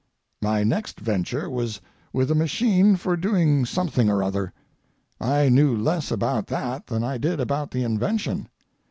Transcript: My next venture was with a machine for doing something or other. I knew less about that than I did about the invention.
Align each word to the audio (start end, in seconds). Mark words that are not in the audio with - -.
My 0.41 0.63
next 0.63 0.99
venture 0.99 1.47
was 1.47 1.79
with 2.11 2.31
a 2.31 2.33
machine 2.33 2.95
for 2.95 3.15
doing 3.15 3.65
something 3.67 4.09
or 4.09 4.23
other. 4.23 4.51
I 5.19 5.47
knew 5.47 5.77
less 5.77 6.09
about 6.09 6.47
that 6.47 6.87
than 6.87 7.03
I 7.03 7.19
did 7.19 7.39
about 7.39 7.69
the 7.69 7.83
invention. 7.83 8.49